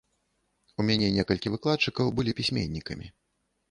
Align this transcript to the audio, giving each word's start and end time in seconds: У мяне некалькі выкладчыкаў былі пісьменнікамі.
У 0.79 0.85
мяне 0.87 1.11
некалькі 1.19 1.53
выкладчыкаў 1.59 2.13
былі 2.19 2.39
пісьменнікамі. 2.43 3.17